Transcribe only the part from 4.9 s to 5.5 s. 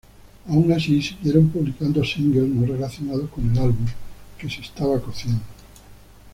cociendo.